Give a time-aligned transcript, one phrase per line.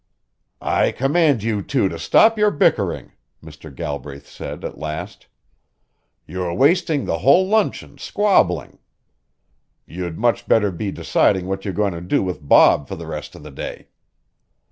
[0.63, 3.11] "I command you two to stop your bickering,"
[3.45, 3.69] Mr.
[3.71, 5.27] Galbraith said at last.
[6.25, 8.79] "You are wasting the whole luncheon, squabbling.
[9.85, 13.05] You'd much better be deciding what you are going to do with Bob for the
[13.05, 13.89] rest of the day."